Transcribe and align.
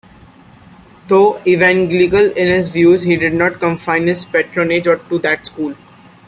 Though 1.09 1.39
Evangelical 1.45 2.31
in 2.31 2.47
his 2.47 2.69
views 2.69 3.03
he 3.03 3.17
did 3.17 3.35
not 3.35 3.59
confine 3.59 4.07
his 4.07 4.25
patronage 4.25 4.85
to 4.85 5.19
that 5.19 5.45
school. 5.45 5.75